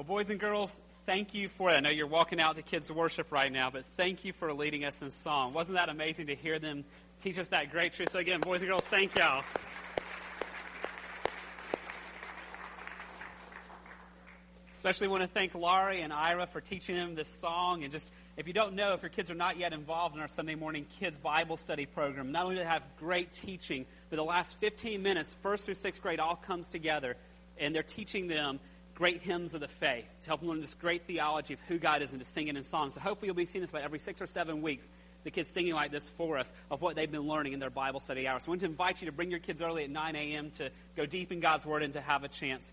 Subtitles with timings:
[0.00, 1.74] Well, boys and girls, thank you for it.
[1.74, 4.86] I know you're walking out to kids' worship right now, but thank you for leading
[4.86, 5.52] us in song.
[5.52, 6.86] Wasn't that amazing to hear them
[7.22, 8.10] teach us that great truth?
[8.10, 9.44] So, again, boys and girls, thank y'all.
[14.72, 17.84] Especially want to thank Laurie and Ira for teaching them this song.
[17.84, 20.28] And just, if you don't know, if your kids are not yet involved in our
[20.28, 24.24] Sunday morning kids Bible study program, not only do they have great teaching, but the
[24.24, 27.18] last 15 minutes, first through sixth grade, all comes together.
[27.58, 28.60] And they're teaching them
[29.00, 32.02] great hymns of the faith to help them learn this great theology of who God
[32.02, 32.92] is and to sing it in songs.
[32.94, 34.90] So hopefully you'll be seeing this about every six or seven weeks.
[35.24, 38.00] The kids singing like this for us of what they've been learning in their Bible
[38.00, 38.42] study hours.
[38.42, 40.50] So I want to invite you to bring your kids early at 9 a.m.
[40.58, 42.70] to go deep in God's Word and to have a chance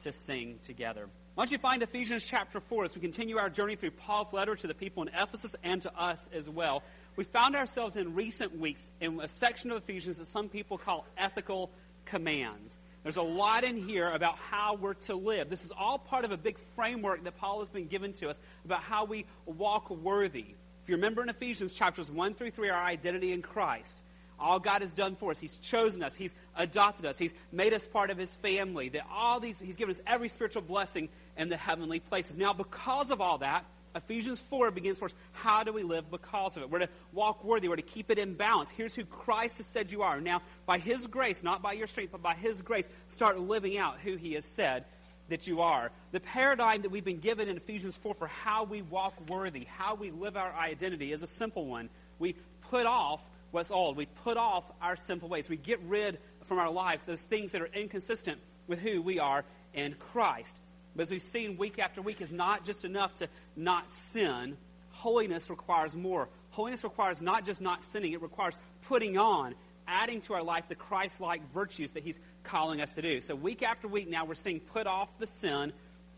[0.00, 1.10] to sing together.
[1.34, 4.56] Why don't you find Ephesians chapter 4 as we continue our journey through Paul's letter
[4.56, 6.84] to the people in Ephesus and to us as well.
[7.16, 11.06] We found ourselves in recent weeks in a section of Ephesians that some people call
[11.18, 11.70] ethical
[12.06, 12.80] commands.
[13.06, 15.48] There's a lot in here about how we're to live.
[15.48, 18.40] This is all part of a big framework that Paul has been given to us
[18.64, 20.56] about how we walk worthy.
[20.82, 24.02] If you remember in Ephesians chapters 1 through 3, our identity in Christ
[24.38, 25.38] all God has done for us.
[25.38, 26.14] He's chosen us.
[26.14, 27.16] He's adopted us.
[27.16, 28.88] He's made us part of His family.
[28.90, 32.36] That all these, He's given us every spiritual blessing in the heavenly places.
[32.36, 33.64] Now, because of all that,
[33.96, 35.14] Ephesians 4 begins for us.
[35.32, 36.70] How do we live because of it?
[36.70, 37.68] We're to walk worthy.
[37.68, 38.70] We're to keep it in balance.
[38.70, 40.20] Here's who Christ has said you are.
[40.20, 43.98] Now, by His grace, not by your strength, but by His grace, start living out
[44.00, 44.84] who He has said
[45.28, 45.90] that you are.
[46.12, 49.94] The paradigm that we've been given in Ephesians 4 for how we walk worthy, how
[49.94, 51.88] we live our identity, is a simple one.
[52.18, 52.36] We
[52.70, 53.96] put off what's old.
[53.96, 55.48] We put off our simple ways.
[55.48, 59.44] We get rid from our lives those things that are inconsistent with who we are
[59.74, 60.58] in Christ.
[60.96, 64.56] But as we've seen week after week, is not just enough to not sin.
[64.90, 66.28] Holiness requires more.
[66.50, 68.54] Holiness requires not just not sinning, it requires
[68.88, 69.54] putting on,
[69.86, 73.20] adding to our life the Christ like virtues that He's calling us to do.
[73.20, 75.72] So, week after week now, we're seeing put off the sin,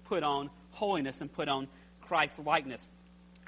[0.05, 1.67] put on holiness, and put on
[2.01, 2.87] Christ likeness.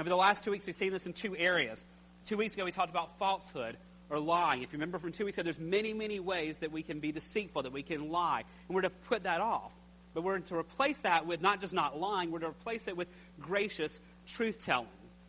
[0.01, 1.85] Over the last two weeks, we've seen this in two areas.
[2.25, 3.77] Two weeks ago, we talked about falsehood
[4.09, 4.63] or lying.
[4.63, 7.13] If you remember from two weeks ago, there's many, many ways that we can be
[7.13, 8.45] deceitful, that we can lie.
[8.67, 9.73] And we're to put that off.
[10.15, 13.09] But we're to replace that with not just not lying, we're to replace it with
[13.41, 14.89] gracious truth telling.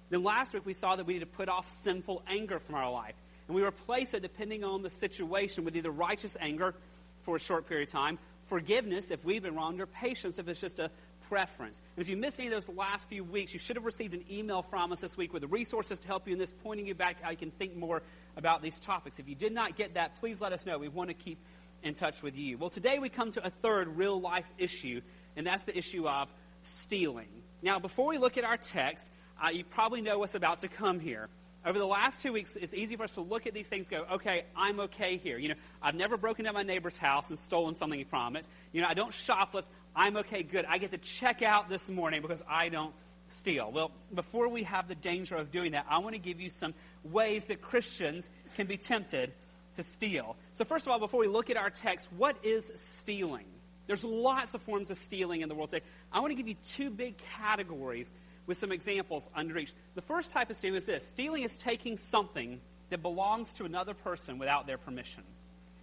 [0.10, 2.92] Then last week, we saw that we need to put off sinful anger from our
[2.92, 3.16] life.
[3.48, 6.76] And we replace it depending on the situation with either righteous anger
[7.24, 10.60] for a short period of time, forgiveness if we've been wronged, or patience if it's
[10.60, 10.90] just a
[11.30, 11.82] preference.
[11.96, 14.26] And if you missed any of those last few weeks, you should have received an
[14.30, 17.18] email from us this week with resources to help you in this, pointing you back
[17.18, 18.02] to how you can think more
[18.36, 19.20] about these topics.
[19.20, 20.78] If you did not get that, please let us know.
[20.78, 21.38] We want to keep
[21.84, 22.58] in touch with you.
[22.58, 25.02] Well, today we come to a third real life issue,
[25.36, 26.32] and that's the issue of
[26.62, 27.30] stealing.
[27.62, 29.10] Now, before we look at our text,
[29.44, 31.30] uh, you probably know what's about to come here.
[31.64, 34.06] Over the last two weeks, it's easy for us to look at these things go,
[34.14, 35.38] okay, I'm okay here.
[35.38, 38.48] You know, I've never broken into my neighbor's house and stolen something from it.
[38.72, 39.66] You know, I don't shoplift.
[39.96, 40.66] I'm okay, good.
[40.68, 42.94] I get to check out this morning because I don't
[43.30, 43.72] steal.
[43.72, 46.74] Well, before we have the danger of doing that, I want to give you some
[47.04, 49.32] ways that Christians can be tempted
[49.76, 50.36] to steal.
[50.54, 53.46] So, first of all, before we look at our text, what is stealing?
[53.88, 55.86] There's lots of forms of stealing in the world today.
[56.12, 58.12] I want to give you two big categories
[58.46, 59.74] with some examples under each.
[59.96, 63.94] The first type of stealing is this stealing is taking something that belongs to another
[63.94, 65.24] person without their permission.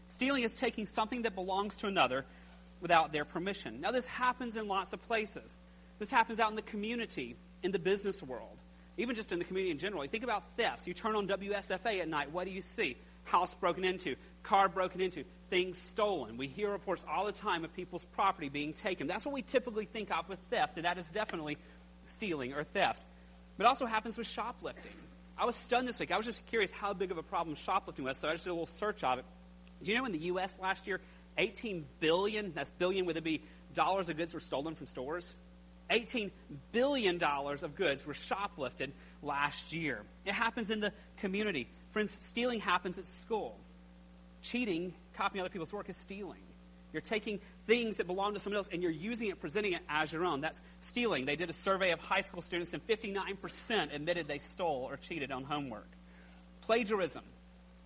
[0.08, 2.24] Stealing is taking something that belongs to another
[2.80, 3.80] without their permission.
[3.80, 5.56] Now, this happens in lots of places.
[5.98, 8.56] This happens out in the community, in the business world,
[8.96, 10.04] even just in the community in general.
[10.04, 10.86] You think about thefts.
[10.86, 12.96] You turn on WSFA at night, what do you see?
[13.28, 16.36] House broken into, car broken into, things stolen.
[16.36, 19.06] We hear reports all the time of people's property being taken.
[19.06, 21.58] That's what we typically think of with theft, and that is definitely
[22.06, 23.02] stealing or theft.
[23.56, 24.92] But it also happens with shoplifting.
[25.36, 26.10] I was stunned this week.
[26.10, 28.50] I was just curious how big of a problem shoplifting was, so I just did
[28.50, 29.24] a little search of it.
[29.82, 30.58] Do you know in the U.S.
[30.60, 31.00] last year,
[31.36, 33.42] 18 billion, that's billion with a B,
[33.74, 35.36] dollars of goods were stolen from stores.
[35.90, 36.30] 18
[36.72, 38.90] billion dollars of goods were shoplifted
[39.22, 40.02] last year.
[40.26, 41.68] It happens in the community.
[41.90, 43.58] Friends, stealing happens at school.
[44.42, 46.40] Cheating, copying other people's work is stealing.
[46.92, 50.12] You're taking things that belong to someone else and you're using it, presenting it as
[50.12, 50.40] your own.
[50.40, 51.26] That's stealing.
[51.26, 55.30] They did a survey of high school students and 59% admitted they stole or cheated
[55.30, 55.88] on homework.
[56.62, 57.24] Plagiarism,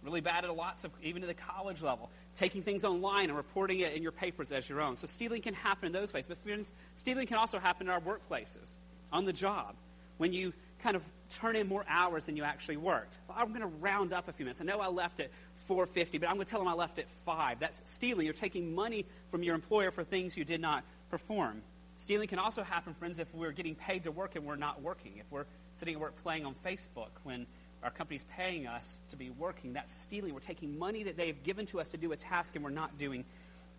[0.04, 3.80] really bad at lots of, even at the college level taking things online and reporting
[3.80, 4.96] it in your papers as your own.
[4.96, 6.26] So stealing can happen in those ways.
[6.26, 8.74] But friends, stealing can also happen in our workplaces,
[9.12, 9.74] on the job,
[10.16, 11.02] when you kind of
[11.36, 13.18] turn in more hours than you actually worked.
[13.28, 14.60] Well, I'm going to round up a few minutes.
[14.60, 15.30] I know I left at
[15.68, 17.58] 4.50, but I'm going to tell them I left at 5.
[17.58, 18.24] That's stealing.
[18.24, 21.62] You're taking money from your employer for things you did not perform.
[21.96, 25.12] Stealing can also happen, friends, if we're getting paid to work and we're not working.
[25.18, 27.46] If we're sitting at work playing on Facebook when
[27.82, 29.72] our company's paying us to be working.
[29.72, 30.32] That's stealing.
[30.34, 32.96] We're taking money that they've given to us to do a task, and we're not
[32.98, 33.24] doing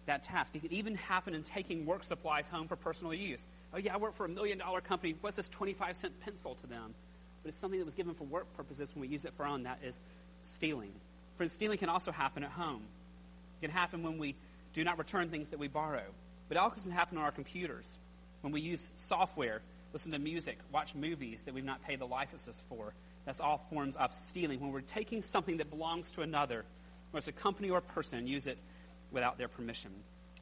[0.05, 0.55] that task.
[0.55, 3.47] It could even happen in taking work supplies home for personal use.
[3.73, 5.15] oh, yeah, I work for a million dollar company.
[5.21, 6.93] What's this 25 cent pencil to them?
[7.43, 9.49] But it's something that was given for work purposes when we use it for our
[9.49, 9.63] own.
[9.63, 9.99] That is
[10.45, 10.91] stealing.
[11.37, 12.83] Friends, stealing can also happen at home.
[13.61, 14.35] It can happen when we
[14.73, 16.03] do not return things that we borrow.
[16.47, 17.97] But it also can happen on our computers.
[18.41, 19.61] When we use software,
[19.93, 22.93] listen to music, watch movies that we've not paid the licenses for.
[23.25, 24.59] That's all forms of stealing.
[24.59, 26.65] When we're taking something that belongs to another,
[27.11, 28.57] whether it's a company or a person, and use it
[29.11, 29.91] without their permission.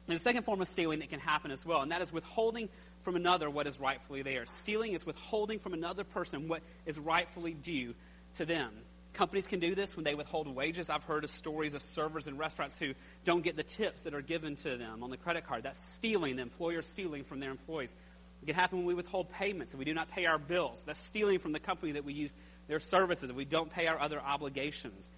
[0.06, 2.68] There's a second form of stealing that can happen as well, and that is withholding
[3.02, 4.50] from another what is rightfully theirs.
[4.50, 7.94] Stealing is withholding from another person what is rightfully due
[8.34, 8.72] to them.
[9.12, 10.88] Companies can do this when they withhold wages.
[10.88, 12.94] I've heard of stories of servers in restaurants who
[13.24, 15.64] don't get the tips that are given to them on the credit card.
[15.64, 17.94] That's stealing, the employer stealing from their employees.
[18.42, 20.82] It can happen when we withhold payments and we do not pay our bills.
[20.86, 22.34] That's stealing from the company that we use
[22.68, 25.10] their services and we don't pay our other obligations.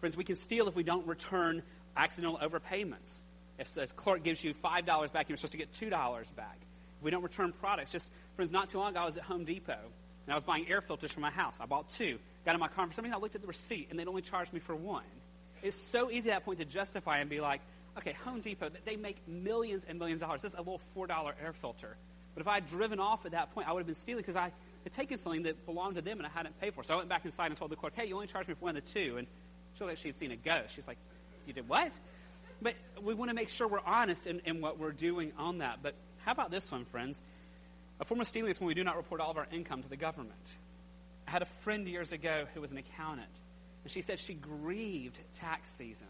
[0.00, 1.62] Friends, we can steal if we don't return
[1.96, 3.22] accidental overpayments.
[3.60, 5.90] If a clerk gives you $5 back, you're supposed to get $2
[6.34, 6.58] back.
[7.02, 7.92] We don't return products.
[7.92, 9.78] Just, friends, not too long ago, I was at Home Depot
[10.26, 11.58] and I was buying air filters for my house.
[11.60, 12.18] I bought two.
[12.46, 14.08] Got in my car, and for some reason I looked at the receipt and they'd
[14.08, 15.04] only charged me for one.
[15.62, 17.60] It's so easy at that point to justify and be like,
[17.98, 20.42] okay, Home Depot, they make millions and millions of dollars.
[20.42, 21.96] This is a little $4 air filter.
[22.34, 24.36] But if I had driven off at that point, I would have been stealing because
[24.36, 24.52] I
[24.84, 26.82] had taken something that belonged to them and I hadn't paid for.
[26.82, 28.64] So I went back inside and told the clerk, hey, you only charged me for
[28.64, 29.18] one of the two.
[29.18, 29.26] And
[29.74, 30.74] she looked like she'd seen a ghost.
[30.74, 30.98] She's like,
[31.46, 31.92] you did what?
[32.62, 35.78] But we want to make sure we're honest in, in what we're doing on that.
[35.82, 37.22] But how about this one, friends?
[38.00, 39.88] A form of stealing is when we do not report all of our income to
[39.88, 40.58] the government.
[41.26, 43.40] I had a friend years ago who was an accountant,
[43.84, 46.08] and she said she grieved tax season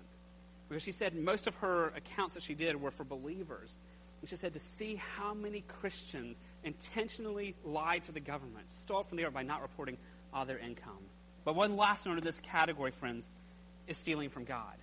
[0.69, 3.77] because she said most of her accounts that she did were for believers.
[4.21, 9.17] And she said to see how many Christians intentionally lied to the government, stole from
[9.17, 9.97] the earth by not reporting
[10.33, 10.99] all their income.
[11.45, 13.29] But one last note of this category, friends,
[13.89, 14.75] is stealing from God.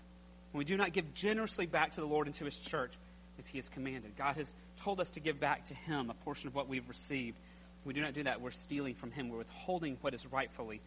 [0.51, 2.93] When we do not give generously back to the Lord and to His church
[3.39, 6.47] as He has commanded, God has told us to give back to Him a portion
[6.47, 7.37] of what we've received.
[7.81, 9.29] If we do not do that, we're stealing from Him.
[9.29, 10.81] We're withholding what is rightfully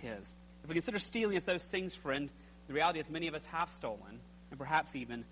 [0.00, 0.34] His.
[0.62, 2.30] If we consider stealing as those things, friend,
[2.68, 4.20] the reality is many of us have stolen,
[4.50, 5.24] and perhaps even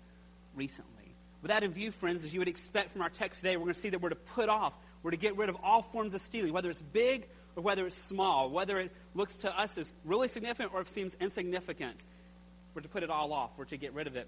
[0.55, 1.15] recently.
[1.41, 3.73] With that in view, friends, as you would expect from our text today, we're going
[3.73, 4.73] to see that we're to put off,
[5.03, 7.95] we're to get rid of all forms of stealing, whether it's big or whether it's
[7.95, 12.03] small, whether it looks to us as really significant or if it seems insignificant.
[12.73, 13.51] We're to put it all off.
[13.57, 14.27] We're to get rid of it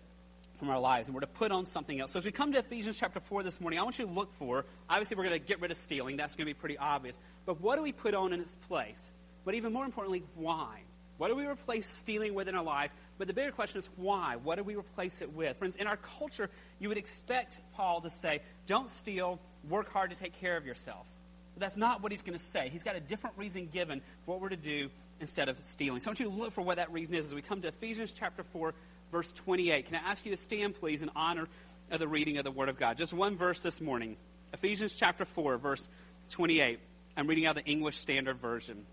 [0.57, 2.11] from our lives, and we're to put on something else.
[2.11, 4.31] So as we come to Ephesians chapter 4 this morning, I want you to look
[4.31, 6.17] for, obviously, we're going to get rid of stealing.
[6.17, 7.17] That's going to be pretty obvious.
[7.45, 9.11] But what do we put on in its place?
[9.43, 10.81] But even more importantly, why?
[11.17, 12.93] What do we replace stealing with in our lives?
[13.17, 14.37] But the bigger question is why?
[14.37, 15.57] What do we replace it with?
[15.57, 16.49] Friends, in our culture,
[16.79, 19.39] you would expect Paul to say, don't steal,
[19.69, 21.05] work hard to take care of yourself.
[21.53, 22.69] But that's not what he's going to say.
[22.69, 24.89] He's got a different reason given for what we're to do
[25.19, 26.01] instead of stealing.
[26.01, 27.67] So I want you to look for what that reason is as we come to
[27.67, 28.73] Ephesians chapter 4,
[29.11, 29.85] verse 28.
[29.87, 31.47] Can I ask you to stand, please, in honor
[31.91, 32.97] of the reading of the Word of God?
[32.97, 34.17] Just one verse this morning.
[34.53, 35.89] Ephesians chapter 4, verse
[36.29, 36.79] 28.
[37.15, 38.85] I'm reading out the English Standard Version.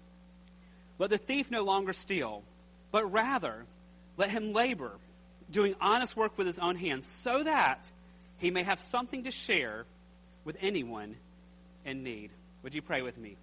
[0.98, 2.42] Let the thief no longer steal,
[2.90, 3.64] but rather
[4.16, 4.92] let him labor,
[5.50, 7.90] doing honest work with his own hands, so that
[8.38, 9.86] he may have something to share
[10.44, 11.16] with anyone
[11.84, 12.30] in need.
[12.68, 13.38] Would you pray with me?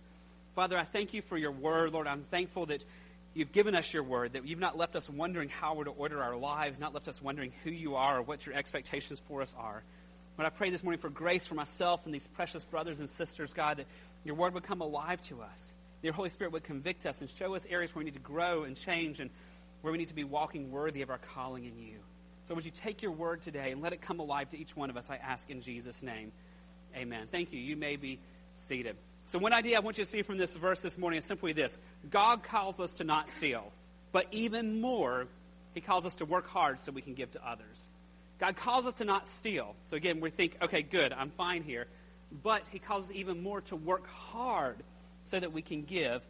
[0.54, 1.94] Father, I thank you for your word.
[1.94, 2.86] Lord, I'm thankful that
[3.34, 6.22] you've given us your word, that you've not left us wondering how we're to order
[6.22, 9.56] our lives, not left us wondering who you are or what your expectations for us
[9.58, 9.82] are.
[10.38, 13.52] But I pray this morning for grace for myself and these precious brothers and sisters,
[13.56, 13.88] God, that
[14.24, 15.74] your word would come alive to us.
[16.04, 18.62] Your Holy Spirit would convict us and show us areas where we need to grow
[18.62, 19.32] and change and
[19.82, 21.98] where we need to be walking worthy of our calling in you.
[22.44, 24.92] So would you take your word today and let it come alive to each one
[24.92, 26.32] of us, I ask in Jesus' name.
[26.96, 27.28] Amen.
[27.32, 27.60] Thank you.
[27.60, 28.20] You may be
[28.56, 28.96] seated.
[29.28, 31.52] So one idea I want you to see from this verse this morning is simply
[31.52, 31.80] this.
[32.10, 33.72] God calls us to not steal,
[34.12, 35.28] but even more,
[35.74, 37.86] he calls us to work hard so we can give to others.
[38.40, 39.76] God calls us to not steal.
[39.86, 41.88] So again, we think, okay, good, I'm fine here.
[42.44, 44.78] But he calls us even more to work hard
[45.24, 46.26] so that we can give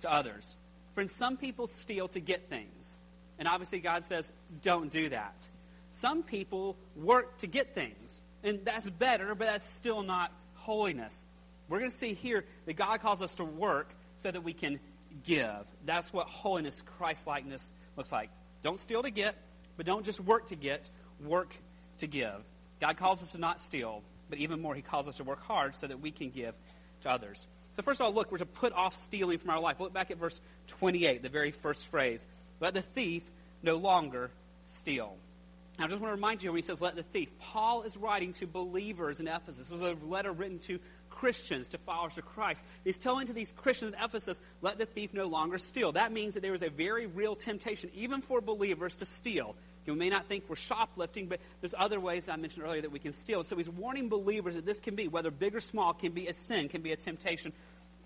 [0.00, 0.56] to others.
[0.94, 2.98] Friends, some people steal to get things.
[3.38, 4.30] And obviously, God says,
[4.62, 5.48] don't do that.
[5.92, 8.22] Some people work to get things.
[8.42, 11.24] And that's better, but that's still not holiness.
[11.70, 14.80] We're going to see here that God calls us to work so that we can
[15.22, 15.64] give.
[15.86, 18.28] That's what holiness, Christ likeness looks like.
[18.60, 19.36] Don't steal to get,
[19.76, 20.90] but don't just work to get,
[21.24, 21.54] work
[21.98, 22.44] to give.
[22.80, 25.74] God calls us to not steal, but even more, He calls us to work hard
[25.74, 26.54] so that we can give
[27.02, 27.46] to others.
[27.72, 29.78] So, first of all, look, we're to put off stealing from our life.
[29.78, 32.26] Look back at verse 28, the very first phrase.
[32.58, 33.22] Let the thief
[33.62, 34.32] no longer
[34.64, 35.16] steal.
[35.78, 37.96] Now, I just want to remind you when he says, let the thief, Paul is
[37.96, 39.56] writing to believers in Ephesus.
[39.56, 40.78] This was a letter written to
[41.20, 42.64] Christians, to followers of Christ.
[42.82, 45.92] He's telling to these Christians in Ephesus, let the thief no longer steal.
[45.92, 49.54] That means that there is a very real temptation, even for believers, to steal.
[49.86, 52.98] We may not think we're shoplifting, but there's other ways I mentioned earlier that we
[53.00, 53.44] can steal.
[53.44, 56.32] So he's warning believers that this can be, whether big or small, can be a
[56.32, 57.52] sin, can be a temptation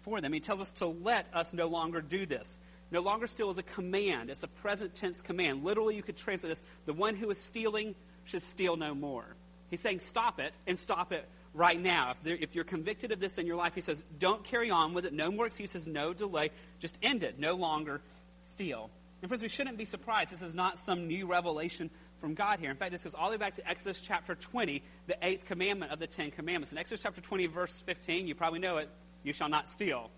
[0.02, 0.32] for them.
[0.32, 2.58] He tells us to let us no longer do this.
[2.90, 4.28] No longer steal is a command.
[4.28, 5.62] It's a present tense command.
[5.62, 7.94] Literally, you could translate this the one who is stealing
[8.24, 9.36] should steal no more.
[9.70, 12.10] He's saying stop it and stop it right now.
[12.10, 14.92] If, there, if, you're convicted of this in your life, he says don't carry on
[14.92, 15.14] with it.
[15.14, 16.50] No more excuses, no delay.
[16.80, 17.38] Just end it.
[17.38, 18.02] No longer
[18.42, 18.90] steal.
[19.22, 20.32] And friends, we shouldn't be surprised.
[20.32, 22.70] This is not some new revelation from God here.
[22.70, 25.92] In fact, this goes all the way back to Exodus chapter 20, the eighth commandment
[25.92, 26.72] of the Ten Commandments.
[26.72, 28.90] In Exodus chapter 20, verse 15, you probably know it,
[29.22, 30.10] you shall not steal.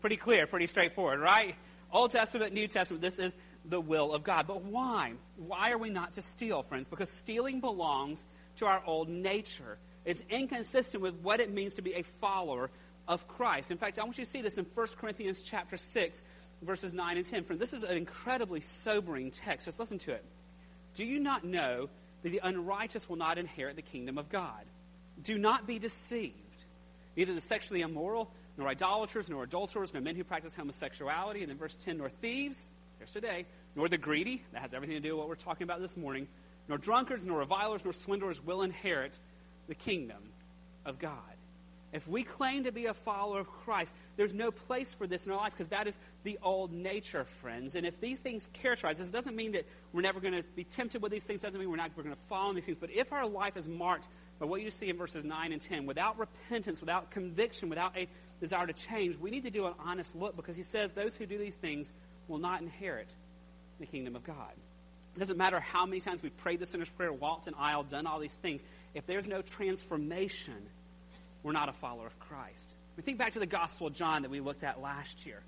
[0.00, 1.56] Pretty clear, pretty straightforward, right?
[1.92, 4.46] Old Testament, New Testament, this is the will of God.
[4.46, 5.14] But why?
[5.36, 6.88] Why are we not to steal, friends?
[6.88, 8.24] Because stealing belongs
[8.56, 9.78] to our old nature.
[10.04, 12.70] It's inconsistent with what it means to be a follower
[13.08, 13.70] of Christ.
[13.70, 16.22] In fact, I want you to see this in 1 Corinthians chapter 6,
[16.62, 17.44] verses 9 and 10.
[17.44, 19.66] Friends, this is an incredibly sobering text.
[19.66, 20.24] Just listen to it.
[20.94, 21.88] Do you not know
[22.22, 24.64] that the unrighteous will not inherit the kingdom of God?
[25.22, 26.36] Do not be deceived.
[27.16, 31.58] Neither the sexually immoral, nor idolaters, nor adulterers, nor men who practice homosexuality, and then
[31.58, 32.66] verse 10, nor thieves,
[32.98, 35.80] there's today, nor the greedy, that has everything to do with what we're talking about
[35.80, 36.28] this morning,
[36.68, 39.18] nor drunkards, nor revilers, nor swindlers will inherit
[39.72, 40.22] the kingdom
[40.84, 41.16] of God.
[41.94, 45.32] If we claim to be a follower of Christ, there's no place for this in
[45.32, 47.74] our life because that is the old nature, friends.
[47.74, 50.64] And if these things characterize us, it doesn't mean that we're never going to be
[50.64, 51.40] tempted with these things.
[51.40, 52.76] Doesn't mean we're not we're going to fall in these things.
[52.76, 55.86] But if our life is marked by what you see in verses 9 and 10,
[55.86, 58.06] without repentance, without conviction, without a
[58.40, 61.24] desire to change, we need to do an honest look because he says those who
[61.24, 61.92] do these things
[62.28, 63.14] will not inherit
[63.80, 64.52] the kingdom of God.
[65.14, 68.06] It doesn't matter how many times we've prayed the sinner's prayer, walked an aisle, done
[68.06, 68.64] all these things.
[68.94, 70.56] If there's no transformation,
[71.42, 72.76] we're not a follower of Christ.
[72.96, 75.42] We think back to the Gospel of John that we looked at last year.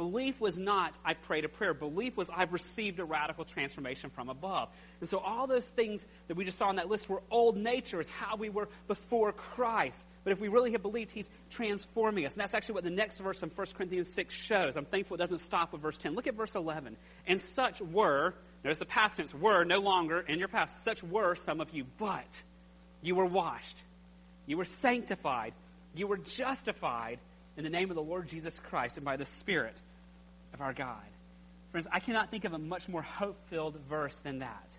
[0.00, 1.74] Belief was not, I prayed a prayer.
[1.74, 4.70] Belief was, I've received a radical transformation from above.
[5.00, 8.00] And so all those things that we just saw on that list were old nature,
[8.00, 10.06] is how we were before Christ.
[10.24, 12.32] But if we really have believed, He's transforming us.
[12.32, 14.74] And that's actually what the next verse in 1 Corinthians 6 shows.
[14.74, 16.14] I'm thankful it doesn't stop with verse 10.
[16.14, 16.96] Look at verse 11.
[17.26, 20.84] And such were, notice the past tense, were no longer in your past.
[20.84, 22.42] Such were some of you, but
[23.02, 23.82] you were washed,
[24.46, 25.54] you were sanctified,
[25.94, 27.18] you were justified
[27.56, 29.80] in the name of the Lord Jesus Christ and by the Spirit
[30.54, 30.96] of our God.
[31.72, 34.78] Friends, I cannot think of a much more hope filled verse than that.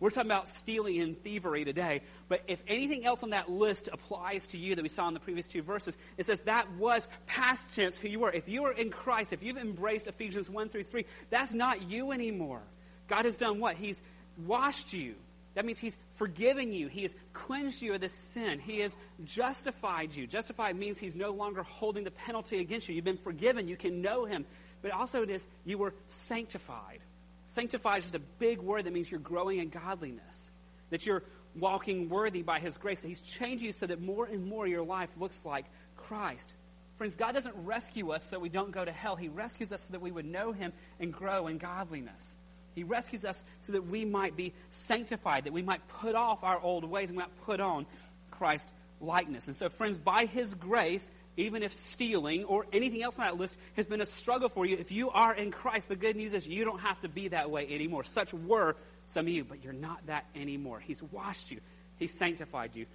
[0.00, 4.46] We're talking about stealing and thievery today, but if anything else on that list applies
[4.48, 7.74] to you that we saw in the previous two verses, it says that was past
[7.76, 8.32] tense who you were.
[8.32, 12.12] If you are in Christ, if you've embraced Ephesians 1 through 3, that's not you
[12.12, 12.62] anymore.
[13.10, 13.76] God has done what?
[13.76, 14.00] He's
[14.46, 15.16] washed you.
[15.54, 16.88] That means He's forgiven you.
[16.88, 18.58] He has cleansed you of this sin.
[18.58, 20.26] He has justified you.
[20.26, 22.94] Justified means He's no longer holding the penalty against you.
[22.94, 23.68] You've been forgiven.
[23.68, 24.46] You can know Him
[24.82, 27.00] but also it is you were sanctified.
[27.48, 30.50] Sanctified is just a big word that means you're growing in godliness,
[30.90, 31.24] that you're
[31.56, 34.84] walking worthy by His grace, that He's changed you so that more and more your
[34.84, 36.54] life looks like Christ.
[36.96, 39.16] Friends, God doesn't rescue us so we don't go to hell.
[39.16, 42.36] He rescues us so that we would know Him and grow in godliness.
[42.74, 46.60] He rescues us so that we might be sanctified, that we might put off our
[46.60, 47.86] old ways and we might put on
[48.30, 49.46] Christ likeness.
[49.46, 53.56] And so, friends, by His grace, even if stealing or anything else on that list
[53.74, 56.46] has been a struggle for you, if you are in Christ, the good news is
[56.46, 58.04] you don't have to be that way anymore.
[58.04, 60.80] Such were some of you, but you're not that anymore.
[60.80, 61.60] He's washed you,
[61.96, 62.86] He's sanctified you,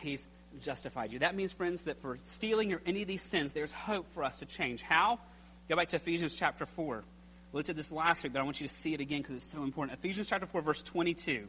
[0.00, 0.28] He's
[0.60, 1.20] justified you.
[1.20, 4.40] That means, friends, that for stealing or any of these sins, there's hope for us
[4.40, 4.82] to change.
[4.82, 5.18] How?
[5.68, 7.02] Go back to Ephesians chapter 4.
[7.52, 9.50] Looked at this last week, but I want you to see it again because it's
[9.50, 9.98] so important.
[9.98, 11.46] Ephesians chapter 4, verse 22.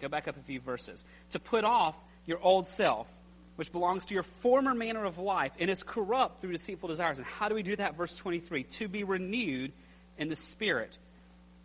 [0.00, 1.04] Go back up a few verses.
[1.30, 3.10] To put off your old self
[3.56, 7.18] which belongs to your former manner of life and is corrupt through deceitful desires.
[7.18, 7.96] And how do we do that?
[7.96, 9.72] Verse 23 to be renewed
[10.18, 10.98] in the spirit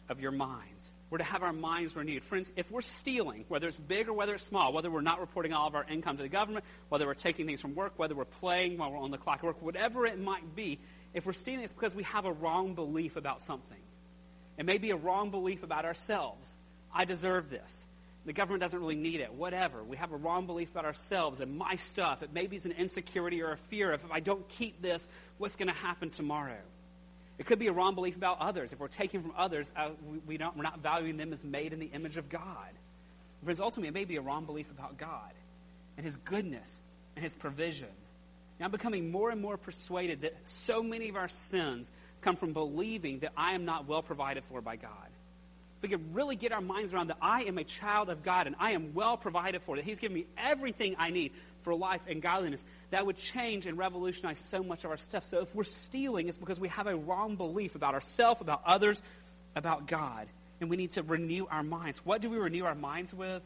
[0.10, 0.92] of your minds.
[1.10, 2.24] We're to have our minds renewed.
[2.24, 5.52] Friends, if we're stealing, whether it's big or whether it's small, whether we're not reporting
[5.52, 8.24] all of our income to the government, whether we're taking things from work, whether we're
[8.24, 10.80] playing while we're on the clock at work, whatever it might be,
[11.14, 13.78] if we're stealing, it's because we have a wrong belief about something.
[14.58, 16.58] It may be a wrong belief about ourselves.
[16.94, 17.86] I deserve this.
[18.26, 19.34] The government doesn't really need it.
[19.34, 19.84] Whatever.
[19.84, 22.22] We have a wrong belief about ourselves and my stuff.
[22.22, 25.56] It maybe is an insecurity or a fear of if I don't keep this, what's
[25.56, 26.60] going to happen tomorrow?
[27.40, 28.72] It could be a wrong belief about others.
[28.72, 31.74] If we're taking from others, uh, we, we don't, we're not valuing them as made
[31.74, 32.70] in the image of God.
[33.44, 35.32] Because ultimately, it may be a wrong belief about God
[35.98, 36.80] and His goodness
[37.16, 37.88] and His provision.
[38.62, 41.90] Now, I'm becoming more and more persuaded that so many of our sins
[42.22, 45.10] come from believing that I am not well provided for by God
[45.78, 48.46] If we could really get our minds around that I am a child of God
[48.46, 51.32] and I am well provided for, that He's given me everything I need
[51.64, 55.26] for life and godliness, that would change and revolutionize so much of our stuff.
[55.26, 59.02] So if we're stealing, it's because we have a wrong belief about ourselves, about others,
[59.56, 60.28] about God.
[60.60, 62.06] and we need to renew our minds.
[62.06, 63.42] What do we renew our minds with?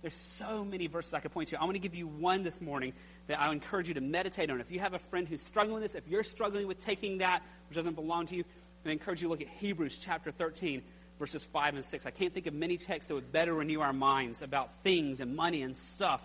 [0.00, 1.60] There's so many verses I could point to.
[1.60, 2.92] I want to give you one this morning
[3.26, 4.60] that I encourage you to meditate on.
[4.60, 7.42] If you have a friend who's struggling with this, if you're struggling with taking that
[7.68, 8.44] which doesn't belong to you,
[8.86, 10.82] I encourage you to look at Hebrews chapter 13,
[11.18, 12.06] verses 5 and 6.
[12.06, 15.34] I can't think of many texts that would better renew our minds about things and
[15.34, 16.24] money and stuff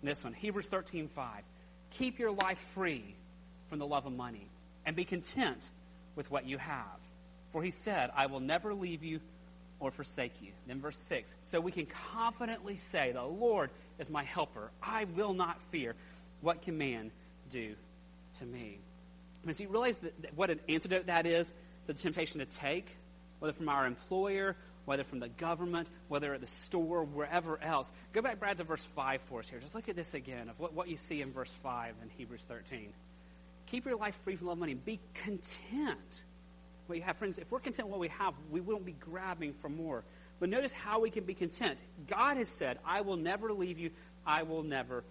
[0.00, 0.34] than this one.
[0.34, 1.42] Hebrews 13, 5.
[1.92, 3.16] Keep your life free
[3.70, 4.48] from the love of money
[4.84, 5.70] and be content
[6.14, 7.00] with what you have.
[7.52, 9.20] For he said, I will never leave you
[9.84, 10.52] or forsake you.
[10.66, 11.34] Then verse 6.
[11.42, 14.70] So we can confidently say, The Lord is my helper.
[14.82, 15.94] I will not fear.
[16.40, 17.10] What can man
[17.50, 17.74] do
[18.38, 18.78] to me?
[19.42, 21.50] Because you realize that, what an antidote that is
[21.86, 22.88] to the temptation to take,
[23.38, 27.92] whether from our employer, whether from the government, whether at the store, wherever else.
[28.12, 29.60] Go back, Brad, to verse 5 for us here.
[29.60, 32.44] Just look at this again of what, what you see in verse 5 in Hebrews
[32.48, 32.92] 13.
[33.66, 34.74] Keep your life free from love money.
[34.74, 36.24] Be content
[36.92, 37.16] you have.
[37.16, 40.04] Friends, if we're content with what we have, we won't be grabbing for more.
[40.40, 41.78] But notice how we can be content.
[42.06, 43.90] God has said, I will never leave you,
[44.26, 45.04] I will never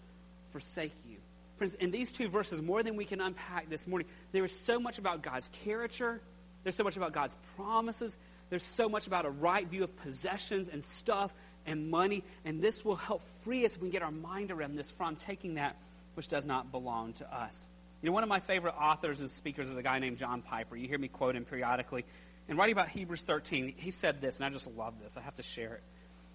[0.52, 1.18] forsake you.
[1.58, 4.80] Friends, in these two verses, more than we can unpack this morning, there is so
[4.80, 6.22] much about God's character,
[6.64, 8.18] there's so much about God's promises,
[8.50, 11.34] there's so much about a right view of possessions and stuff
[11.66, 14.76] and money, and this will help free us if we can get our mind around
[14.76, 15.78] this from taking that
[16.16, 17.68] which does not belong to us.
[18.04, 20.76] You know, one of my favorite authors and speakers is a guy named John Piper.
[20.76, 22.04] You hear me quote him periodically.
[22.50, 25.16] And writing about Hebrews 13, he said this, and I just love this.
[25.16, 25.84] I have to share it.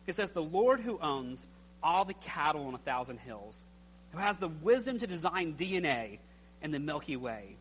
[0.07, 1.47] He says, The Lord who owns
[1.83, 3.67] all the cattle on a thousand hills,
[4.13, 6.21] who has the wisdom to design DNA
[6.63, 7.59] in the Milky Way,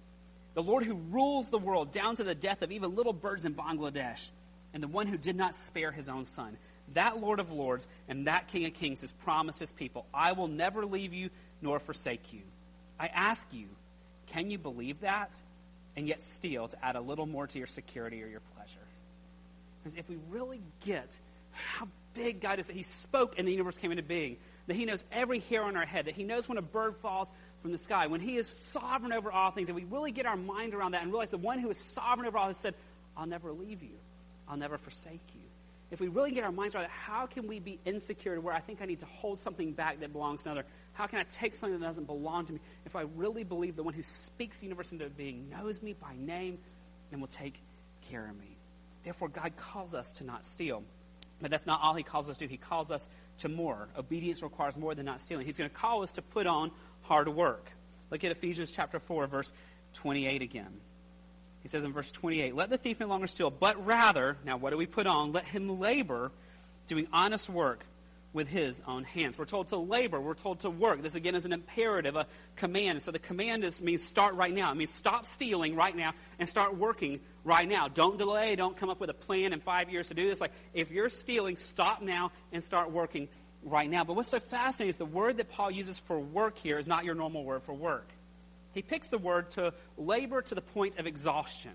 [0.54, 3.56] the Lord who rules the world down to the death of even little birds in
[3.56, 4.32] Bangladesh,
[4.74, 6.58] and the one who did not spare his own son.
[6.94, 10.48] That Lord of Lords and that King of Kings has promised his people, I will
[10.48, 11.30] never leave you
[11.62, 12.44] nor forsake you.
[12.98, 13.68] I ask you,
[14.28, 15.42] can you believe that?
[15.96, 18.80] And yet steal to add a little more to your security or your pleasure.
[19.80, 21.18] Because if we really get
[21.52, 24.86] how big God is, that He spoke and the universe came into being, that He
[24.86, 27.32] knows every hair on our head, that He knows when a bird falls
[27.62, 30.36] from the sky, when He is sovereign over all things, and we really get our
[30.36, 32.76] mind around that and realize the one who is sovereign over all has said,
[33.16, 33.98] I'll never leave you,
[34.48, 35.42] I'll never forsake you.
[35.90, 38.54] If we really get our minds around that, how can we be insecure to where
[38.54, 40.68] I think I need to hold something back that belongs to another?
[40.98, 43.84] How can I take something that doesn't belong to me if I really believe the
[43.84, 46.58] one who speaks the universe into being knows me by name
[47.12, 47.62] and will take
[48.10, 48.58] care of me?
[49.04, 50.84] Therefore, God calls us to not steal.
[51.40, 52.48] But that's not all he calls us to.
[52.48, 53.90] He calls us to more.
[53.96, 55.46] Obedience requires more than not stealing.
[55.46, 56.72] He's going to call us to put on
[57.04, 57.72] hard work.
[58.10, 59.54] Look at Ephesians chapter 4, verse
[59.94, 60.82] 28 again.
[61.62, 64.72] He says in verse 28, Let the thief no longer steal, but rather, now what
[64.72, 65.32] do we put on?
[65.32, 66.32] Let him labor,
[66.88, 67.86] doing honest work
[68.38, 69.38] with his own hands.
[69.38, 70.22] We're told to labor.
[70.22, 71.02] We're told to work.
[71.02, 73.02] This again is an imperative, a command.
[73.02, 74.72] So the command is, means start right now.
[74.72, 77.88] It means stop stealing right now and start working right now.
[77.88, 78.56] Don't delay.
[78.56, 80.40] Don't come up with a plan in five years to do this.
[80.40, 83.28] Like if you're stealing, stop now and start working
[83.64, 84.04] right now.
[84.04, 87.06] But what's so fascinating is the word that Paul uses for work here is not
[87.06, 88.08] your normal word for work.
[88.74, 91.72] He picks the word to labor to the point of exhaustion,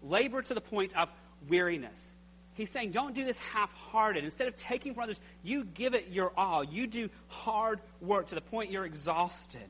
[0.00, 1.10] labor to the point of
[1.48, 2.14] weariness.
[2.54, 4.24] He's saying, don't do this half hearted.
[4.24, 6.62] Instead of taking from others, you give it your all.
[6.62, 9.64] You do hard work to the point you're exhausted.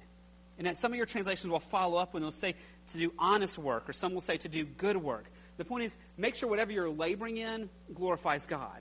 [0.59, 2.55] And that some of your translations will follow up when they'll say
[2.89, 5.27] to do honest work, or some will say to do good work.
[5.57, 8.81] The point is, make sure whatever you're laboring in glorifies God.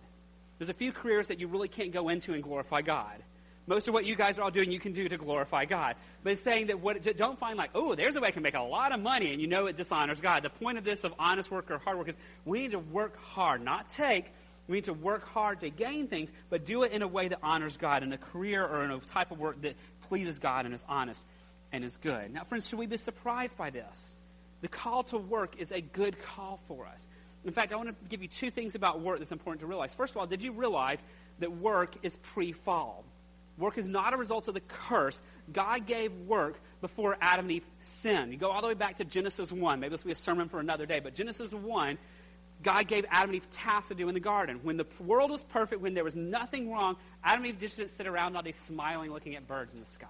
[0.58, 3.24] There's a few careers that you really can't go into and glorify God.
[3.72, 5.96] Most of what you guys are all doing, you can do to glorify God.
[6.24, 8.54] But it's saying that what, don't find like, oh, there's a way I can make
[8.54, 10.44] a lot of money and you know it dishonors God.
[10.44, 13.18] The point of this of honest work or hard work is we need to work
[13.18, 14.26] hard, not take.
[14.68, 17.40] We need to work hard to gain things, but do it in a way that
[17.42, 19.76] honors God, in a career or in a type of work that
[20.10, 21.24] pleases God and is honest
[21.72, 22.34] and is good.
[22.34, 24.18] Now, friends, should we be surprised by this?
[24.60, 27.08] The call to work is a good call for us.
[27.46, 29.96] In fact, I want to give you two things about work that's important to realize.
[29.96, 31.02] First of all, did you realize
[31.40, 33.06] that work is pre fall?
[33.58, 35.22] Work is not a result of the curse.
[35.52, 38.32] God gave work before Adam and Eve sinned.
[38.32, 39.80] You go all the way back to Genesis 1.
[39.80, 41.98] Maybe this will be a sermon for another day, but Genesis 1,
[42.64, 44.60] God gave Adam and Eve tasks to do in the garden.
[44.64, 47.92] When the world was perfect, when there was nothing wrong, Adam and Eve just didn't
[47.92, 50.08] sit around all day smiling, looking at birds in the sky.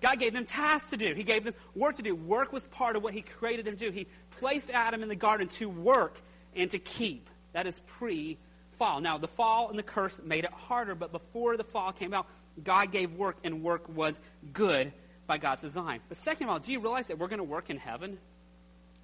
[0.00, 1.14] God gave them tasks to do.
[1.14, 2.14] He gave them work to do.
[2.14, 3.90] Work was part of what He created them to do.
[3.90, 4.06] He
[4.38, 6.20] placed Adam in the garden to work
[6.54, 7.30] and to keep.
[7.52, 8.36] That is pre
[8.72, 9.00] fall.
[9.00, 12.26] Now, the fall and the curse made it harder, but before the fall came out,
[12.62, 14.20] God gave work, and work was
[14.52, 14.92] good
[15.26, 16.00] by God's design.
[16.08, 18.18] But second of all, do you realize that we're going to work in heaven?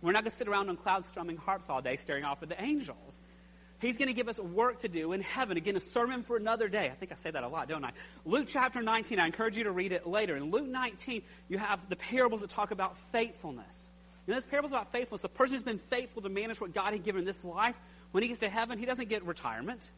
[0.02, 2.48] We're not going to sit around on clouds strumming harps all day staring off at
[2.48, 3.20] the angels.
[3.80, 5.56] He's going to give us work to do in heaven.
[5.56, 6.86] Again, a sermon for another day.
[6.86, 7.92] I think I say that a lot, don't I?
[8.26, 10.36] Luke chapter 19, I encourage you to read it later.
[10.36, 13.88] In Luke 19, you have the parables that talk about faithfulness.
[14.26, 17.02] And those parables about faithfulness, the person who's been faithful to manage what God had
[17.02, 17.78] given in this life
[18.12, 19.90] when he gets to heaven, he doesn't get retirement.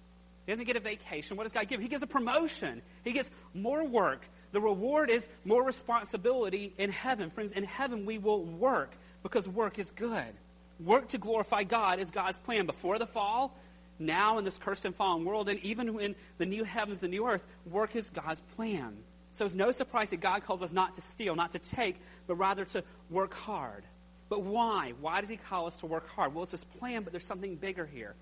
[0.46, 1.36] He doesn't get a vacation.
[1.36, 1.80] What does God give?
[1.80, 2.82] He gets a promotion.
[3.04, 4.26] He gets more work.
[4.52, 7.30] The reward is more responsibility in heaven.
[7.30, 10.34] Friends, in heaven we will work because work is good.
[10.80, 12.66] Work to glorify God is God's plan.
[12.66, 13.56] Before the fall,
[13.98, 17.26] now in this cursed and fallen world, and even in the new heavens, the new
[17.26, 18.96] earth, work is God's plan.
[19.32, 22.34] So it's no surprise that God calls us not to steal, not to take, but
[22.34, 23.84] rather to work hard.
[24.28, 24.92] But why?
[25.00, 26.34] Why does He call us to work hard?
[26.34, 28.14] Well, it's His plan, but there's something bigger here.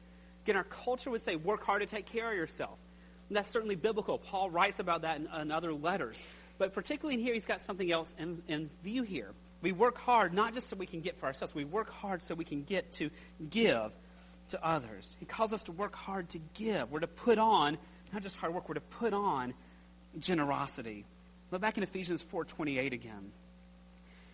[0.44, 2.78] Again, our culture would say, work hard to take care of yourself.
[3.28, 4.18] And that's certainly biblical.
[4.18, 6.20] Paul writes about that in, in other letters.
[6.58, 9.32] But particularly in here, he's got something else in, in view here.
[9.62, 12.34] We work hard not just so we can get for ourselves, we work hard so
[12.34, 13.10] we can get to
[13.48, 13.92] give
[14.48, 15.16] to others.
[15.20, 16.90] He calls us to work hard to give.
[16.90, 17.78] We're to put on,
[18.12, 19.54] not just hard work, we're to put on
[20.18, 21.04] generosity.
[21.50, 23.32] Look back in Ephesians 4.28 again.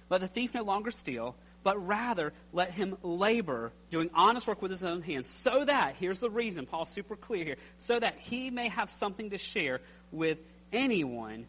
[0.08, 1.34] Let the thief no longer steal,
[1.66, 6.20] but rather let him labor, doing honest work with his own hands, so that, here's
[6.20, 9.80] the reason, Paul's super clear here, so that he may have something to share
[10.12, 10.40] with
[10.72, 11.44] anyone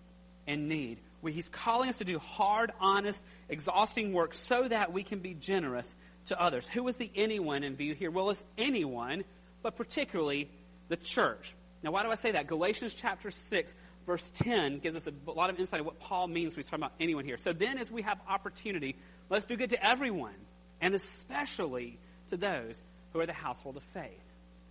[0.48, 0.98] in need.
[1.24, 5.94] He's calling us to do hard, honest, exhausting work so that we can be generous
[6.26, 6.68] to others.
[6.70, 8.10] Who is the anyone in view here?
[8.10, 9.24] Well, it's anyone,
[9.62, 10.50] but particularly
[10.88, 11.54] the church.
[11.84, 12.48] Now, why do I say that?
[12.48, 13.76] Galatians chapter 6,
[14.08, 16.82] verse 10 gives us a lot of insight of what Paul means when he's talking
[16.82, 17.38] about anyone here.
[17.38, 18.96] So then, as we have opportunity,
[19.30, 20.36] let's do good to everyone,
[20.82, 22.82] and especially to those
[23.14, 24.24] who are the household of faith.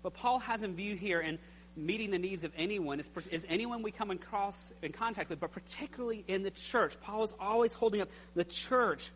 [0.02, 1.38] What Paul has in view here in
[1.76, 5.52] meeting the needs of anyone is, is anyone we come across in contact with, but
[5.52, 6.98] particularly in the church.
[7.00, 9.10] Paul is always holding up the church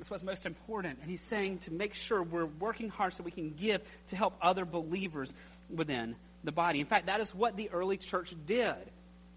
[0.00, 0.98] that's what's most important.
[1.02, 4.34] And he's saying to make sure we're working hard so we can give to help
[4.40, 5.34] other believers
[5.68, 6.80] within the body.
[6.80, 8.76] In fact, that is what the early church did.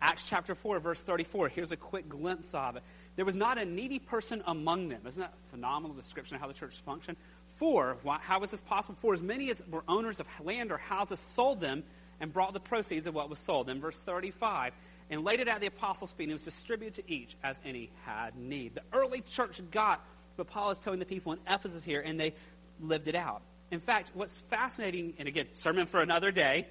[0.02, 1.50] Acts chapter 4, verse 34.
[1.50, 2.84] Here's a quick glimpse of it.
[3.16, 5.02] There was not a needy person among them.
[5.08, 7.18] Isn't that a phenomenal description of how the church functioned?
[7.58, 8.96] For, how was this possible?
[9.00, 11.84] For as many as were owners of land or houses sold them
[12.20, 13.70] and brought the proceeds of what was sold.
[13.70, 14.74] In verse 35,
[15.10, 17.92] and laid it at the apostles' feet, and it was distributed to each as any
[18.06, 18.74] had need.
[18.76, 20.04] The early church got
[20.36, 22.34] but Paul is telling the people in Ephesus here, and they
[22.80, 23.42] lived it out.
[23.72, 26.68] In fact, what's fascinating, and again, sermon for another day,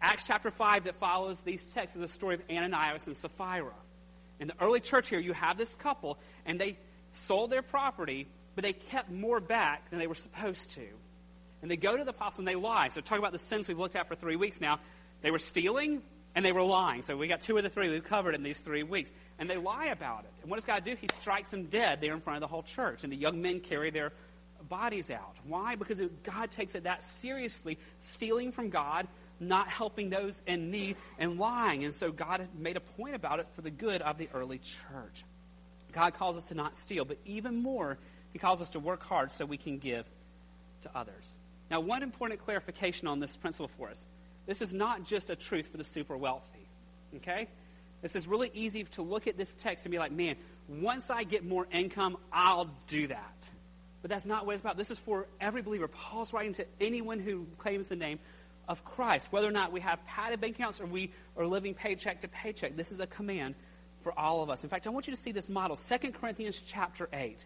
[0.00, 3.72] Acts chapter 5 that follows these texts is a story of Ananias and Sapphira.
[4.40, 6.78] In the early church here, you have this couple, and they
[7.12, 10.86] sold their property, but they kept more back than they were supposed to.
[11.62, 12.88] And they go to the apostle and they lie.
[12.88, 14.78] So, talk about the sins we've looked at for three weeks now.
[15.22, 16.02] They were stealing,
[16.38, 17.02] and they were lying.
[17.02, 19.10] So we got two of the three we've covered in these three weeks.
[19.40, 20.30] And they lie about it.
[20.42, 20.94] And what does God do?
[20.94, 23.02] He strikes them dead there in front of the whole church.
[23.02, 24.12] And the young men carry their
[24.68, 25.34] bodies out.
[25.44, 25.74] Why?
[25.74, 29.08] Because God takes it that seriously, stealing from God,
[29.40, 31.84] not helping those in need, and lying.
[31.84, 35.24] And so God made a point about it for the good of the early church.
[35.92, 37.98] God calls us to not steal, but even more,
[38.32, 40.08] He calls us to work hard so we can give
[40.82, 41.34] to others.
[41.70, 44.04] Now, one important clarification on this principle for us
[44.46, 46.66] this is not just a truth for the super wealthy.
[47.16, 47.48] Okay?
[48.00, 50.36] This is really easy to look at this text and be like, man,
[50.68, 53.50] once I get more income, I'll do that.
[54.00, 54.78] But that's not what it's about.
[54.78, 55.86] This is for every believer.
[55.86, 58.20] Paul's writing to anyone who claims the name
[58.68, 59.32] of Christ.
[59.32, 62.76] Whether or not we have padded bank accounts or we are living paycheck to paycheck,
[62.76, 63.54] this is a command
[64.02, 64.62] for all of us.
[64.62, 65.76] In fact, I want you to see this model.
[65.76, 67.44] 2 Corinthians chapter 8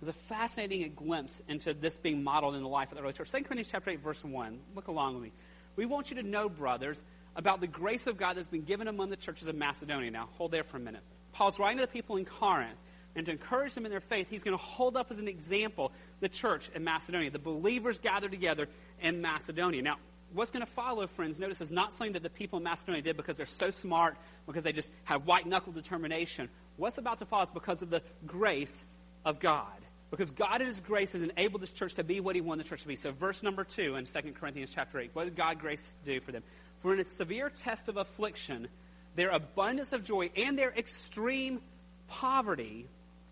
[0.00, 3.30] is a fascinating glimpse into this being modeled in the life of the early church.
[3.30, 4.60] 2 Corinthians chapter 8, verse 1.
[4.74, 5.32] Look along with me.
[5.76, 7.02] We want you to know, brothers,
[7.36, 10.10] about the grace of God that's been given among the churches of Macedonia.
[10.10, 11.02] Now, hold there for a minute.
[11.32, 12.78] Paul's writing to the people in Corinth,
[13.16, 15.92] and to encourage them in their faith, he's going to hold up as an example
[16.20, 18.68] the church in Macedonia, the believers gathered together
[19.00, 19.82] in Macedonia.
[19.82, 19.96] Now,
[20.32, 23.16] what's going to follow, friends, notice is not something that the people in Macedonia did
[23.16, 24.16] because they're so smart,
[24.46, 26.48] because they just had white knuckle determination.
[26.76, 28.84] What's about to follow is because of the grace
[29.24, 29.66] of God.
[30.10, 32.68] Because God in His grace has enabled this church to be what He wanted the
[32.68, 32.96] church to be.
[32.96, 36.32] So, verse number two in 2 Corinthians chapter 8, what did God grace do for
[36.32, 36.42] them?
[36.78, 38.68] For in a severe test of affliction,
[39.14, 41.60] their abundance of joy and their extreme
[42.08, 42.86] poverty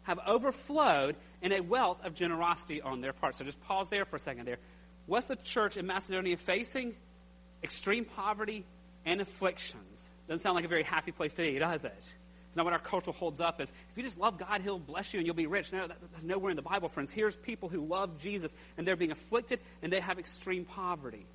[0.04, 3.34] have overflowed in a wealth of generosity on their part.
[3.34, 4.58] So, just pause there for a second there.
[5.08, 6.94] What's the church in Macedonia facing?
[7.64, 8.64] Extreme poverty
[9.06, 10.10] and afflictions.
[10.28, 12.14] Doesn't sound like a very happy place to be, does it?
[12.48, 13.70] It's not what our culture holds up as.
[13.70, 15.72] If you just love God, He'll bless you and you'll be rich.
[15.72, 17.10] No, that, that's nowhere in the Bible, friends.
[17.10, 21.26] Here's people who love Jesus and they're being afflicted and they have extreme poverty.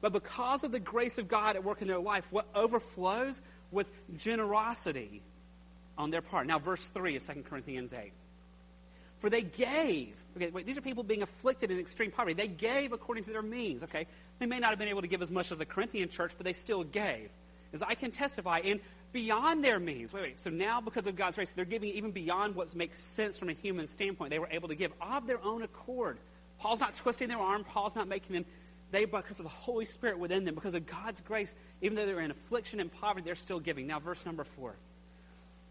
[0.00, 3.40] But because of the grace of God at work in their life, what overflows
[3.70, 5.22] was generosity
[5.96, 6.48] on their part.
[6.48, 8.10] Now, verse 3 of 2 Corinthians 8.
[9.20, 10.14] For they gave.
[10.36, 12.34] Okay, wait, these are people being afflicted in extreme poverty.
[12.34, 13.82] They gave according to their means.
[13.84, 14.06] Okay,
[14.38, 16.44] they may not have been able to give as much as the Corinthian church, but
[16.44, 17.30] they still gave.
[17.72, 18.80] As I can testify, and
[19.12, 20.12] beyond their means.
[20.12, 20.38] Wait, wait.
[20.38, 23.52] So now, because of God's grace, they're giving even beyond what makes sense from a
[23.52, 24.30] human standpoint.
[24.30, 26.18] They were able to give of their own accord.
[26.58, 27.64] Paul's not twisting their arm.
[27.64, 28.44] Paul's not making them
[28.90, 32.20] they, because of the Holy Spirit within them, because of God's grace, even though they're
[32.20, 33.86] in affliction and poverty, they're still giving.
[33.86, 34.74] Now, verse number four.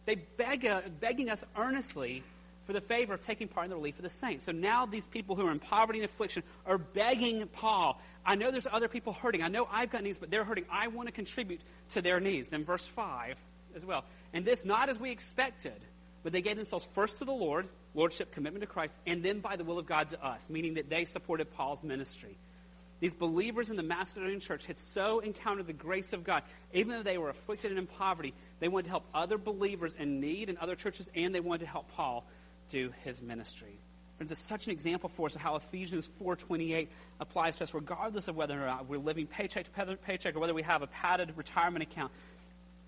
[0.05, 2.23] They beg, uh, begging us earnestly
[2.69, 4.45] for the favor of taking part in the relief of the saints.
[4.45, 7.99] So now these people who are in poverty and affliction are begging Paul.
[8.23, 9.41] I know there's other people hurting.
[9.41, 10.65] I know I've got needs, but they're hurting.
[10.69, 12.49] I want to contribute to their needs.
[12.49, 13.41] Then verse 5
[13.75, 14.05] as well.
[14.33, 15.83] And this not as we expected,
[16.21, 19.55] but they gave themselves first to the Lord, lordship, commitment to Christ, and then by
[19.55, 22.37] the will of God to us, meaning that they supported Paul's ministry.
[22.99, 27.01] These believers in the Macedonian church had so encountered the grace of God, even though
[27.01, 30.57] they were afflicted and in poverty, they wanted to help other believers in need in
[30.57, 32.25] other churches, and they wanted to help Paul
[32.69, 33.77] do his ministry.
[34.17, 36.87] Friends, it's such an example for us of how Ephesians 4.28
[37.21, 40.53] applies to us, regardless of whether or not we're living paycheck to paycheck or whether
[40.53, 42.11] we have a padded retirement account.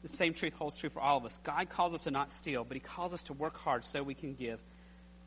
[0.02, 1.40] The same truth holds true for all of us.
[1.44, 4.14] God calls us to not steal, but he calls us to work hard so we
[4.14, 4.60] can give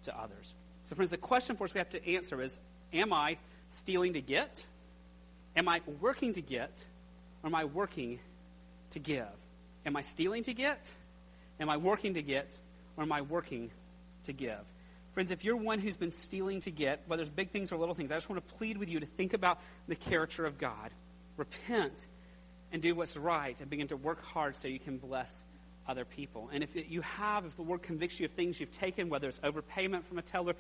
[0.03, 0.55] to others.
[0.85, 2.59] So, friends, the question for us we have to answer is,
[2.93, 3.39] am I
[3.71, 4.67] stealing to get?
[5.57, 6.85] Am I working to get?
[7.43, 8.19] Or am I working
[8.91, 9.27] to give?
[9.87, 10.93] Am I stealing to get?
[11.61, 12.59] Am I working to get?
[12.97, 13.71] Or am I working
[14.25, 14.61] to give?
[15.13, 17.95] Friends, if you're one who's been stealing to get, whether it's big things or little
[17.95, 20.91] things, I just want to plead with you to think about the character of God.
[21.37, 22.09] Repent
[22.73, 25.45] and do what's right and begin to work hard so you can bless
[25.87, 26.51] other people.
[26.53, 29.39] And if you have, if the word convicts you of things you've taken, whether it's
[29.41, 30.55] overpayment from a teller,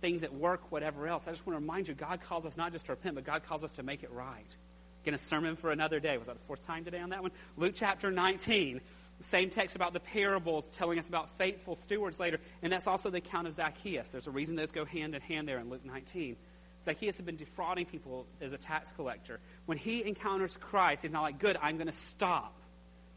[0.00, 2.72] things at work, whatever else, I just want to remind you God calls us not
[2.72, 4.56] just to repent, but God calls us to make it right.
[5.02, 6.16] Again, a sermon for another day.
[6.16, 7.32] Was that the fourth time today on that one?
[7.56, 8.80] Luke chapter 19.
[9.20, 12.38] Same text about the parables telling us about faithful stewards later.
[12.62, 14.12] And that's also the account of Zacchaeus.
[14.12, 16.36] There's a reason those go hand in hand there in Luke 19.
[16.82, 19.40] Zacchaeus had been defrauding people as a tax collector.
[19.66, 22.54] When he encounters Christ, he's not like, good, I'm going to stop.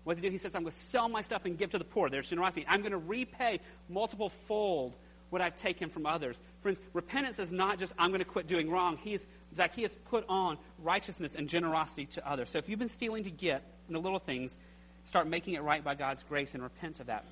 [0.04, 0.32] What does he do?
[0.32, 2.10] He says, I'm going to sell my stuff and give to the poor.
[2.10, 2.66] There's generosity.
[2.68, 4.96] I'm going to repay multiple fold
[5.30, 6.40] what I've taken from others.
[6.60, 8.98] Friends, repentance is not just, I'm going to quit doing wrong.
[8.98, 12.50] He's, Zacchaeus put on righteousness and generosity to others.
[12.50, 14.58] So if you've been stealing to get the little things,
[15.06, 17.26] start making it right by God's grace and repent of that.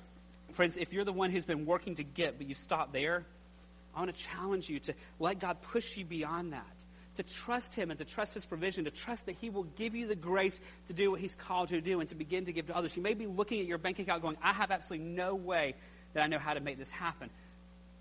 [0.52, 3.24] Friends, if you're the one who's been working to get, but you stop there,
[3.94, 6.84] I want to challenge you to let God push you beyond that,
[7.16, 10.06] to trust Him and to trust His provision, to trust that He will give you
[10.06, 12.66] the grace to do what He's called you to do and to begin to give
[12.66, 12.96] to others.
[12.96, 15.74] You may be looking at your bank account going, I have absolutely no way
[16.14, 17.30] that I know how to make this happen.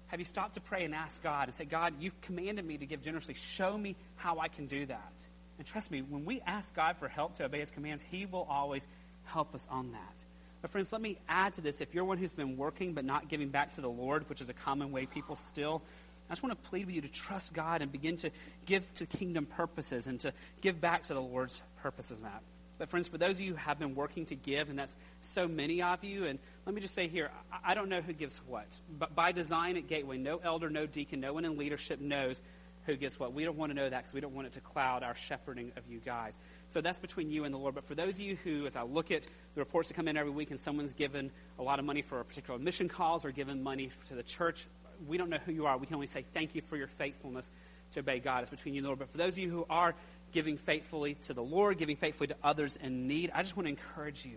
[0.07, 2.85] Have you stopped to pray and ask God and say, God, you've commanded me to
[2.87, 3.35] give generously.
[3.35, 5.13] Show me how I can do that.
[5.59, 8.47] And trust me, when we ask God for help to obey His commands, He will
[8.49, 8.87] always
[9.29, 10.25] help us on that.
[10.61, 11.79] But, friends, let me add to this.
[11.79, 14.49] If you're one who's been working but not giving back to the Lord, which is
[14.49, 15.81] a common way people still,
[16.29, 18.29] I just want to plead with you to trust God and begin to
[18.65, 22.43] give to kingdom purposes and to give back to the Lord's purposes in that.
[22.77, 25.47] But, friends, for those of you who have been working to give, and that's so
[25.47, 27.31] many of you, and let me just say here,
[27.63, 28.67] I don't know who gives what.
[28.97, 32.41] But by design at Gateway, no elder, no deacon, no one in leadership knows
[32.85, 33.33] who gets what.
[33.33, 35.73] We don't want to know that because we don't want it to cloud our shepherding
[35.75, 36.37] of you guys.
[36.69, 37.73] So that's between you and the Lord.
[37.73, 40.15] But for those of you who, as I look at the reports that come in
[40.15, 43.31] every week and someone's given a lot of money for a particular mission cause or
[43.31, 44.67] given money to the church,
[45.07, 45.77] we don't know who you are.
[45.77, 47.49] We can only say thank you for your faithfulness
[47.93, 48.43] to obey God.
[48.43, 48.99] It's between you and the Lord.
[48.99, 49.95] But for those of you who are
[50.31, 53.71] giving faithfully to the Lord, giving faithfully to others in need, I just want to
[53.71, 54.35] encourage you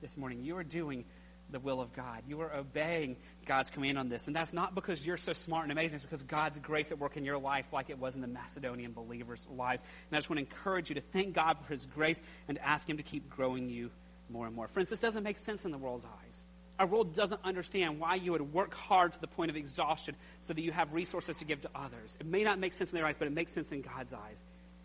[0.00, 0.44] this morning.
[0.44, 1.04] You are doing
[1.50, 2.22] the will of God.
[2.26, 4.26] You are obeying God's command on this.
[4.26, 5.96] And that's not because you're so smart and amazing.
[5.96, 8.92] It's because God's grace at work in your life like it was in the Macedonian
[8.92, 9.82] believers' lives.
[10.10, 12.66] And I just want to encourage you to thank God for his grace and to
[12.66, 13.90] ask him to keep growing you
[14.28, 14.68] more and more.
[14.68, 16.44] Friends, this doesn't make sense in the world's eyes.
[16.78, 20.52] Our world doesn't understand why you would work hard to the point of exhaustion so
[20.52, 22.16] that you have resources to give to others.
[22.20, 24.42] It may not make sense in their eyes, but it makes sense in God's eyes.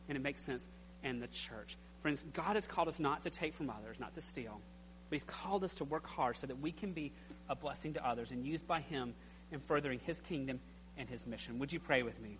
[0.09, 0.67] And it makes sense
[1.03, 1.77] in the church.
[2.01, 4.59] Friends, God has called us not to take from others, not to steal
[5.09, 7.11] but He's called us to work hard so that we can be
[7.49, 9.13] a blessing to others and used by Him
[9.51, 10.59] in furthering His kingdom
[10.97, 11.59] and His mission.
[11.59, 12.37] Would you pray with me?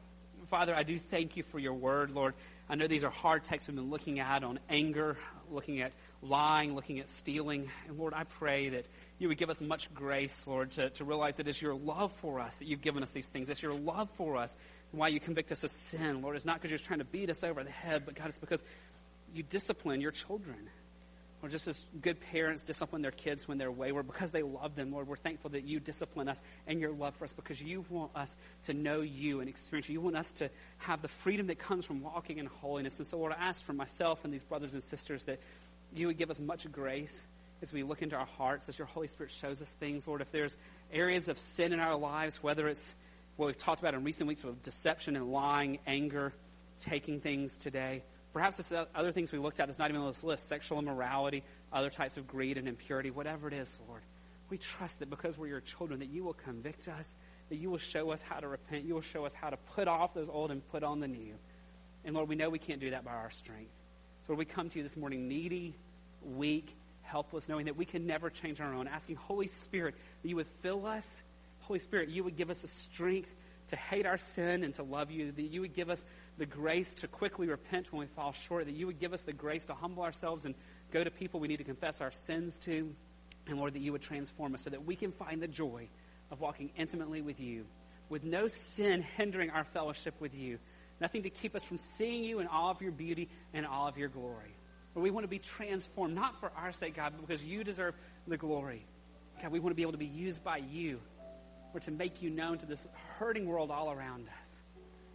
[0.48, 2.34] Father, I do thank you for your word, Lord.
[2.70, 5.18] I know these are hard texts we've been looking at on anger,
[5.50, 7.70] looking at lying, looking at stealing.
[7.88, 8.88] And Lord, I pray that
[9.20, 12.40] you would give us much grace, Lord, to, to realize that it's your love for
[12.40, 13.50] us that you've given us these things.
[13.50, 14.58] It's your love for us
[14.92, 16.22] and why you convict us of sin.
[16.22, 18.38] Lord, it's not because you're trying to beat us over the head, but God, it's
[18.38, 18.64] because
[19.34, 20.70] you discipline your children.
[21.44, 24.94] Or just as good parents discipline their kids when they're wayward because they love them,
[24.94, 28.16] Lord, we're thankful that you discipline us and your love for us because you want
[28.16, 29.94] us to know you and experience you.
[29.94, 32.98] You want us to have the freedom that comes from walking in holiness.
[32.98, 35.42] And so, Lord, I ask for myself and these brothers and sisters that
[35.94, 37.28] you would give us much grace
[37.62, 40.08] as we look into our hearts, as your Holy Spirit shows us things.
[40.08, 40.56] Lord, if there's
[40.94, 42.96] areas of sin in our lives, whether it's
[43.36, 46.32] what we've talked about in recent weeks with deception and lying, anger,
[46.80, 48.04] taking things today,
[48.34, 51.44] Perhaps it's other things we looked at that's not even on this list sexual immorality,
[51.72, 54.02] other types of greed and impurity, whatever it is, Lord.
[54.50, 57.16] We trust that because we're your children, that you will convict us,
[57.50, 59.88] that you will show us how to repent, you will show us how to put
[59.88, 61.36] off those old and put on the new.
[62.04, 63.72] And Lord, we know we can't do that by our strength.
[64.22, 65.76] So Lord, we come to you this morning needy,
[66.24, 70.38] weak, helpless, knowing that we can never change our own, asking Holy Spirit that you
[70.38, 71.22] would fill us.
[71.62, 73.34] Holy Spirit, you would give us the strength
[73.68, 76.04] to hate our sin and to love you, that you would give us
[76.38, 79.34] the grace to quickly repent when we fall short, that you would give us the
[79.34, 80.56] grace to humble ourselves and
[80.92, 82.94] go to people we need to confess our sins to,
[83.48, 85.88] and Lord, that you would transform us so that we can find the joy
[86.32, 87.66] of walking intimately with you,
[88.10, 90.60] with no sin hindering our fellowship with you,
[91.00, 93.98] nothing to keep us from seeing you in all of your beauty and all of
[93.98, 94.56] your glory.
[94.96, 97.96] Lord, we want to be transformed, not for our sake, God, but because you deserve
[98.28, 98.86] the glory.
[99.42, 101.00] God, we want to be able to be used by you
[101.74, 104.62] or to make you known to this hurting world all around us.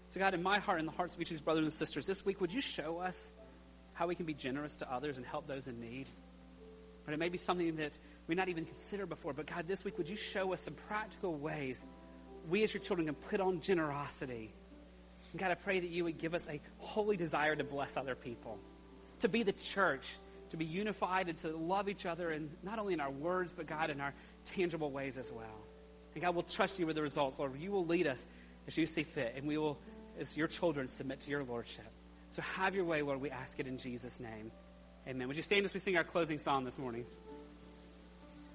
[0.08, 2.06] So, God, in my heart and the hearts of each of these brothers and sisters,
[2.06, 3.30] this week, would you show us
[3.92, 6.08] how we can be generous to others and help those in need?
[7.04, 9.98] But it may be something that we not even considered before, but God, this week,
[9.98, 11.84] would you show us some practical ways
[12.48, 14.52] we as your children can put on generosity?
[15.32, 18.14] And God, I pray that you would give us a holy desire to bless other
[18.14, 18.58] people,
[19.20, 20.16] to be the church,
[20.50, 23.66] to be unified and to love each other, and not only in our words, but
[23.66, 25.66] God, in our tangible ways as well.
[26.14, 27.38] And God will trust you with the results.
[27.38, 28.26] Lord, you will lead us
[28.66, 29.78] as you see fit, and we will,
[30.18, 31.86] as your children, submit to your lordship.
[32.30, 33.20] So have your way, Lord.
[33.20, 34.50] We ask it in Jesus' name.
[35.06, 35.26] Amen.
[35.28, 37.06] Would you stand as we sing our closing song this morning?